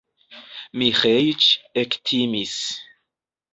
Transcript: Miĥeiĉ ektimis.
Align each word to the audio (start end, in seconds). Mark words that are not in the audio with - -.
Miĥeiĉ 0.81 1.51
ektimis. 1.83 2.57